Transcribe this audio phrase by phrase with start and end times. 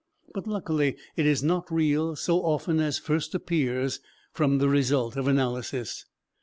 [0.33, 3.99] But luckily it is not real so often as first appears
[4.33, 6.05] from the results of analysis.